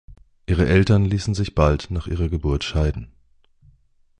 Ihre 0.47 0.65
Eltern 0.67 1.05
ließen 1.05 1.35
sich 1.35 1.53
bald 1.53 1.91
nach 1.91 2.07
ihrer 2.07 2.27
Geburt 2.27 2.63
scheiden. 2.63 3.11